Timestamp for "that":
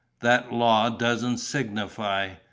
0.21-0.51